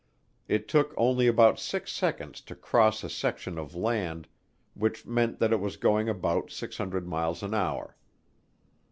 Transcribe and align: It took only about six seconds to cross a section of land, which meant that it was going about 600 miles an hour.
It 0.47 0.67
took 0.67 0.95
only 0.97 1.27
about 1.27 1.59
six 1.59 1.91
seconds 1.91 2.41
to 2.49 2.55
cross 2.55 3.03
a 3.03 3.07
section 3.09 3.59
of 3.59 3.75
land, 3.75 4.27
which 4.73 5.05
meant 5.05 5.37
that 5.37 5.53
it 5.53 5.59
was 5.59 5.77
going 5.77 6.09
about 6.09 6.49
600 6.49 7.07
miles 7.07 7.43
an 7.43 7.53
hour. 7.53 7.95